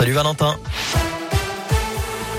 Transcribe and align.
Salut 0.00 0.14
Valentin. 0.14 0.99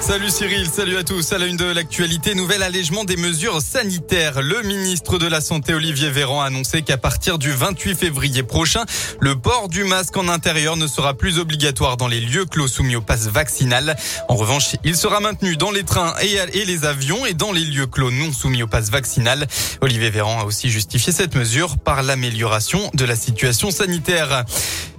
Salut 0.00 0.30
Cyril, 0.30 0.66
salut 0.66 0.96
à 0.96 1.04
tous. 1.04 1.32
À 1.32 1.38
la 1.38 1.46
une 1.46 1.56
de 1.56 1.64
l'actualité, 1.64 2.34
nouvel 2.34 2.62
allègement 2.62 3.04
des 3.04 3.16
mesures 3.16 3.60
sanitaires. 3.60 4.40
Le 4.40 4.62
ministre 4.62 5.18
de 5.18 5.26
la 5.26 5.40
Santé 5.40 5.74
Olivier 5.74 6.08
Véran 6.08 6.40
a 6.40 6.46
annoncé 6.46 6.82
qu'à 6.82 6.96
partir 6.96 7.38
du 7.38 7.50
28 7.50 7.94
février 7.94 8.42
prochain, 8.42 8.84
le 9.20 9.36
port 9.36 9.68
du 9.68 9.84
masque 9.84 10.16
en 10.16 10.28
intérieur 10.28 10.76
ne 10.76 10.86
sera 10.86 11.14
plus 11.14 11.38
obligatoire 11.38 11.96
dans 11.96 12.08
les 12.08 12.20
lieux 12.20 12.46
clos 12.46 12.68
soumis 12.68 12.96
au 12.96 13.02
pass 13.02 13.28
vaccinal. 13.28 13.96
En 14.28 14.36
revanche, 14.36 14.76
il 14.84 14.96
sera 14.96 15.20
maintenu 15.20 15.56
dans 15.56 15.72
les 15.72 15.84
trains 15.84 16.14
et 16.22 16.64
les 16.64 16.84
avions 16.84 17.26
et 17.26 17.34
dans 17.34 17.52
les 17.52 17.64
lieux 17.64 17.86
clos 17.86 18.10
non 18.10 18.32
soumis 18.32 18.62
au 18.62 18.68
pass 18.68 18.90
vaccinal. 18.90 19.46
Olivier 19.80 20.10
Véran 20.10 20.40
a 20.40 20.44
aussi 20.44 20.70
justifié 20.70 21.12
cette 21.12 21.34
mesure 21.34 21.76
par 21.76 22.02
l'amélioration 22.02 22.90
de 22.94 23.04
la 23.04 23.16
situation 23.16 23.70
sanitaire. 23.70 24.44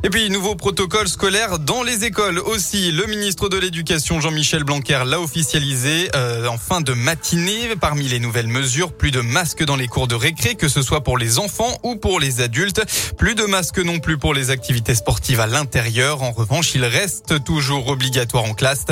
Et 0.01 0.09
puis, 0.09 0.29
nouveau 0.29 0.55
protocole 0.55 1.09
scolaire 1.09 1.59
dans 1.59 1.83
les 1.83 2.05
écoles 2.05 2.39
aussi. 2.39 2.93
Le 2.93 3.05
ministre 3.05 3.49
de 3.49 3.57
l'Éducation, 3.57 4.21
Jean-Michel 4.21 4.63
Blanquer, 4.63 4.88
l'a 4.89 5.19
officialisé 5.19 6.09
euh, 6.15 6.47
en 6.47 6.57
fin 6.57 6.81
de 6.81 6.93
matinée. 6.93 7.75
Parmi 7.79 8.07
les 8.07 8.19
nouvelles 8.19 8.47
mesures, 8.47 8.91
plus 8.91 9.11
de 9.11 9.21
masques 9.21 9.63
dans 9.63 9.75
les 9.75 9.87
cours 9.87 10.07
de 10.07 10.15
récré, 10.15 10.55
que 10.55 10.67
ce 10.67 10.81
soit 10.81 11.03
pour 11.03 11.17
les 11.17 11.37
enfants 11.37 11.77
ou 11.83 11.95
pour 11.95 12.19
les 12.19 12.41
adultes. 12.41 12.81
Plus 13.17 13.35
de 13.35 13.43
masques 13.43 13.79
non 13.79 13.99
plus 13.99 14.17
pour 14.17 14.33
les 14.33 14.49
activités 14.49 14.95
sportives 14.95 15.39
à 15.39 15.47
l'intérieur. 15.47 16.23
En 16.23 16.31
revanche, 16.31 16.73
il 16.73 16.83
reste 16.85 17.43
toujours 17.43 17.87
obligatoire 17.87 18.45
en 18.45 18.53
classe. 18.53 18.85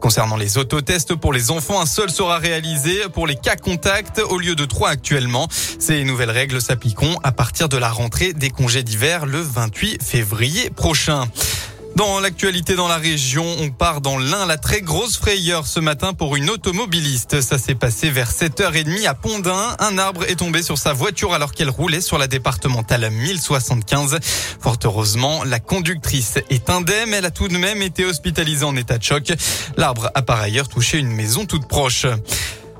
Concernant 0.00 0.36
les 0.36 0.56
autotests 0.56 1.14
pour 1.14 1.32
les 1.32 1.50
enfants, 1.50 1.80
un 1.80 1.86
seul 1.86 2.10
sera 2.10 2.38
réalisé 2.38 3.02
pour 3.12 3.26
les 3.26 3.36
cas 3.36 3.56
contacts 3.56 4.20
au 4.20 4.38
lieu 4.38 4.54
de 4.54 4.64
trois 4.64 4.88
actuellement. 4.88 5.48
Ces 5.78 6.04
nouvelles 6.04 6.30
règles 6.30 6.62
s'appliqueront 6.62 7.18
à 7.22 7.32
partir 7.32 7.68
de 7.68 7.76
la 7.76 7.90
rentrée 7.90 8.32
des 8.32 8.50
congés 8.50 8.82
d'hiver 8.82 9.26
le 9.26 9.40
28 9.40 10.02
février 10.02 10.70
prochain. 10.70 11.28
Dans 11.96 12.18
l'actualité 12.18 12.74
dans 12.74 12.88
la 12.88 12.96
région, 12.96 13.46
on 13.60 13.70
part 13.70 14.00
dans 14.00 14.18
l'Ain, 14.18 14.46
la 14.46 14.56
très 14.56 14.80
grosse 14.80 15.16
frayeur 15.16 15.64
ce 15.64 15.78
matin 15.78 16.12
pour 16.12 16.34
une 16.34 16.50
automobiliste. 16.50 17.40
Ça 17.40 17.56
s'est 17.56 17.76
passé 17.76 18.10
vers 18.10 18.32
7h30 18.32 19.06
à 19.06 19.14
Pondin. 19.14 19.76
Un 19.78 19.96
arbre 19.96 20.24
est 20.24 20.36
tombé 20.36 20.64
sur 20.64 20.76
sa 20.76 20.92
voiture 20.92 21.34
alors 21.34 21.52
qu'elle 21.52 21.70
roulait 21.70 22.00
sur 22.00 22.18
la 22.18 22.26
départementale 22.26 23.08
1075. 23.10 24.18
Fort 24.60 24.78
heureusement, 24.84 25.44
la 25.44 25.60
conductrice 25.60 26.38
est 26.50 26.68
indemne. 26.68 27.14
Elle 27.14 27.26
a 27.26 27.30
tout 27.30 27.46
de 27.46 27.56
même 27.56 27.80
été 27.80 28.04
hospitalisée 28.04 28.64
en 28.64 28.74
état 28.74 28.98
de 28.98 29.04
choc. 29.04 29.32
L'arbre 29.76 30.10
a 30.14 30.22
par 30.22 30.40
ailleurs 30.40 30.68
touché 30.68 30.98
une 30.98 31.12
maison 31.12 31.46
toute 31.46 31.68
proche. 31.68 32.06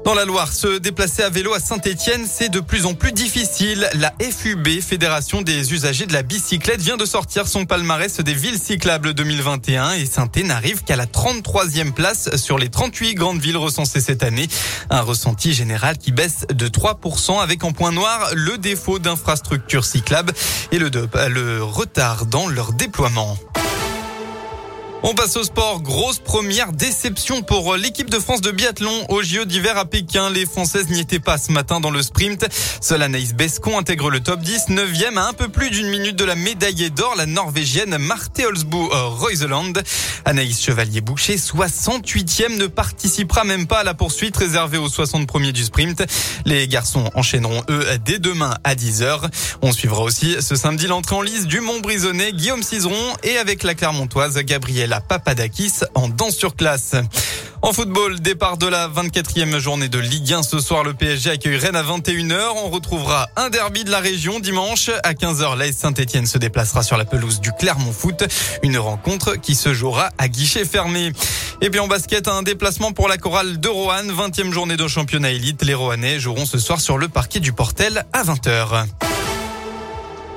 Dans 0.04 0.12
la 0.12 0.26
Loire, 0.26 0.52
se 0.52 0.76
déplacer 0.76 1.22
à 1.22 1.30
vélo 1.30 1.54
à 1.54 1.60
Saint-Etienne, 1.60 2.26
c'est 2.30 2.50
de 2.50 2.60
plus 2.60 2.84
en 2.84 2.92
plus 2.92 3.12
difficile. 3.12 3.88
La 3.94 4.12
FUB, 4.20 4.82
Fédération 4.82 5.40
des 5.40 5.72
usagers 5.72 6.04
de 6.04 6.12
la 6.12 6.22
bicyclette, 6.22 6.82
vient 6.82 6.98
de 6.98 7.06
sortir 7.06 7.48
son 7.48 7.64
palmarès 7.64 8.20
des 8.20 8.34
villes 8.34 8.58
cyclables 8.58 9.14
2021 9.14 9.92
et 9.92 10.04
Saint-Etienne 10.04 10.48
n'arrive 10.48 10.84
qu'à 10.84 10.96
la 10.96 11.06
33e 11.06 11.92
place 11.92 12.36
sur 12.36 12.58
les 12.58 12.68
38 12.68 13.14
grandes 13.14 13.40
villes 13.40 13.56
recensées 13.56 14.02
cette 14.02 14.22
année. 14.22 14.46
Un 14.90 15.00
ressenti 15.00 15.54
général 15.54 15.96
qui 15.96 16.12
baisse 16.12 16.44
de 16.52 16.68
3% 16.68 17.40
avec 17.40 17.64
en 17.64 17.72
point 17.72 17.92
noir 17.92 18.28
le 18.34 18.58
défaut 18.58 18.98
d'infrastructures 18.98 19.86
cyclables 19.86 20.34
et 20.70 20.78
le 20.78 21.62
retard 21.62 22.26
dans 22.26 22.46
leur 22.46 22.74
déploiement. 22.74 23.38
On 25.06 25.14
passe 25.14 25.36
au 25.36 25.42
sport. 25.42 25.82
Grosse 25.82 26.18
première 26.18 26.72
déception 26.72 27.42
pour 27.42 27.76
l'équipe 27.76 28.08
de 28.08 28.18
France 28.18 28.40
de 28.40 28.50
biathlon 28.50 29.04
au 29.10 29.22
JO 29.22 29.44
d'hiver 29.44 29.76
à 29.76 29.84
Pékin. 29.84 30.30
Les 30.30 30.46
Françaises 30.46 30.88
n'y 30.88 30.98
étaient 30.98 31.20
pas 31.20 31.36
ce 31.36 31.52
matin 31.52 31.78
dans 31.78 31.90
le 31.90 32.00
sprint. 32.00 32.46
Seule 32.80 33.02
Anaïs 33.02 33.34
Bescon 33.34 33.78
intègre 33.78 34.08
le 34.08 34.20
top 34.20 34.40
10, 34.40 34.68
9e 34.70 35.18
à 35.18 35.28
un 35.28 35.34
peu 35.34 35.48
plus 35.48 35.68
d'une 35.68 35.88
minute 35.88 36.16
de 36.16 36.24
la 36.24 36.36
médaillée 36.36 36.88
d'or, 36.88 37.16
la 37.18 37.26
Norvégienne 37.26 37.98
Marte 37.98 38.40
Holsbu 38.40 38.78
Reuseland. 38.78 39.74
Anaïs 40.24 40.58
Chevalier-Boucher, 40.62 41.36
68e, 41.36 42.56
ne 42.56 42.66
participera 42.66 43.44
même 43.44 43.66
pas 43.66 43.80
à 43.80 43.84
la 43.84 43.92
poursuite 43.92 44.38
réservée 44.38 44.78
aux 44.78 44.88
60 44.88 45.26
premiers 45.26 45.52
du 45.52 45.64
sprint. 45.64 46.02
Les 46.46 46.66
garçons 46.66 47.10
enchaîneront 47.14 47.62
eux 47.68 47.86
dès 48.06 48.18
demain 48.18 48.54
à 48.64 48.74
10h. 48.74 49.28
On 49.60 49.72
suivra 49.72 50.00
aussi 50.00 50.36
ce 50.40 50.56
samedi 50.56 50.86
l'entrée 50.86 51.14
en 51.14 51.20
lice 51.20 51.46
du 51.46 51.60
Mont-Brisonnais, 51.60 52.32
Guillaume 52.32 52.62
Cizeron 52.62 53.12
et 53.22 53.36
avec 53.36 53.64
la 53.64 53.74
Clermontoise 53.74 54.38
Gabrielle 54.38 54.93
Papadakis 55.00 55.80
en 55.94 56.08
danse 56.08 56.36
sur 56.36 56.56
classe. 56.56 56.94
En 57.62 57.72
football, 57.72 58.20
départ 58.20 58.58
de 58.58 58.66
la 58.66 58.88
24e 58.88 59.56
journée 59.58 59.88
de 59.88 59.98
Ligue 59.98 60.34
1 60.34 60.42
ce 60.42 60.58
soir, 60.58 60.84
le 60.84 60.92
PSG 60.92 61.30
accueille 61.30 61.56
Rennes 61.56 61.76
à 61.76 61.82
21h. 61.82 62.38
On 62.62 62.68
retrouvera 62.68 63.30
un 63.36 63.48
derby 63.48 63.84
de 63.84 63.90
la 63.90 64.00
région 64.00 64.38
dimanche 64.38 64.90
à 65.02 65.14
15h. 65.14 65.56
L'AS 65.56 65.72
Saint-Etienne 65.72 66.26
se 66.26 66.36
déplacera 66.36 66.82
sur 66.82 66.98
la 66.98 67.06
pelouse 67.06 67.40
du 67.40 67.52
Clermont 67.52 67.92
Foot. 67.92 68.24
Une 68.62 68.76
rencontre 68.76 69.36
qui 69.36 69.54
se 69.54 69.72
jouera 69.72 70.10
à 70.18 70.28
guichet 70.28 70.66
fermé. 70.66 71.12
Et 71.62 71.70
puis 71.70 71.80
en 71.80 71.88
basket, 71.88 72.28
un 72.28 72.42
déplacement 72.42 72.92
pour 72.92 73.08
la 73.08 73.16
chorale 73.16 73.58
de 73.58 73.68
Roanne. 73.68 74.12
20e 74.12 74.52
journée 74.52 74.76
de 74.76 74.86
championnat 74.86 75.30
élite. 75.30 75.62
Les 75.64 75.72
Roannais 75.72 76.20
joueront 76.20 76.44
ce 76.44 76.58
soir 76.58 76.82
sur 76.82 76.98
le 76.98 77.08
parquet 77.08 77.40
du 77.40 77.54
Portel 77.54 78.04
à 78.12 78.24
20h. 78.24 78.84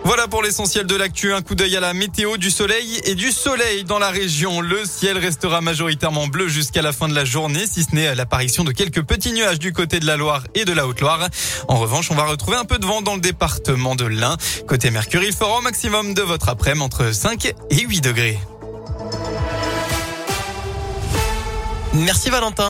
Voilà 0.08 0.30
pour 0.30 0.42
l'essentiel 0.42 0.86
de 0.86 0.96
l'actu. 0.96 1.34
Un 1.34 1.42
coup 1.42 1.54
d'œil 1.54 1.76
à 1.76 1.82
la 1.82 1.94
météo 1.94 2.38
du 2.38 2.50
soleil 2.50 3.02
et 3.04 3.14
du 3.14 3.30
soleil 3.30 3.84
dans 3.84 4.00
la 4.00 4.10
région. 4.10 4.62
Le 4.62 4.86
ciel 4.86 5.18
restera 5.18 5.60
majoritairement 5.60 6.28
bleu 6.28 6.48
jusqu'à 6.48 6.82
la 6.82 6.94
fin 6.94 7.10
de 7.10 7.14
la 7.14 7.26
journée, 7.26 7.68
si 7.68 7.84
ce 7.84 7.94
n'est 7.94 8.16
l'apparition 8.16 8.64
de 8.64 8.72
quelques 8.72 9.04
petits 9.04 9.34
nuages 9.34 9.60
du 9.60 9.74
côté 9.74 10.00
de 10.00 10.06
la 10.06 10.16
Loire 10.16 10.44
et 10.56 10.64
de 10.64 10.72
la 10.72 10.88
Haute-Loire. 10.88 11.28
En 11.68 11.76
revanche, 11.76 12.10
on 12.10 12.16
va 12.16 12.24
retrouver 12.24 12.56
un 12.56 12.64
peu 12.64 12.78
de 12.78 12.86
vent 12.86 13.02
dans 13.02 13.16
le 13.16 13.20
département 13.20 13.96
de 13.96 14.06
l'Ain. 14.06 14.38
Côté 14.66 14.92
Mercure, 14.92 15.24
il 15.24 15.34
fera 15.34 15.58
au 15.58 15.62
maximum 15.62 16.14
de 16.14 16.22
votre 16.22 16.48
après-midi 16.48 16.86
entre 16.86 17.14
5 17.14 17.54
et 17.70 17.82
8 17.82 18.00
degrés. 18.00 18.40
Merci 21.94 22.30
Valentin. 22.30 22.66